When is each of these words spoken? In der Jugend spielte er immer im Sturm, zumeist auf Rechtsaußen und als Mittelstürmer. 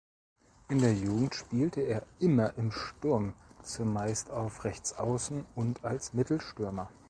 In 0.67 0.79
der 0.79 0.95
Jugend 0.95 1.35
spielte 1.35 1.81
er 1.81 2.01
immer 2.17 2.57
im 2.57 2.71
Sturm, 2.71 3.35
zumeist 3.61 4.31
auf 4.31 4.63
Rechtsaußen 4.63 5.45
und 5.53 5.85
als 5.85 6.15
Mittelstürmer. 6.15 6.89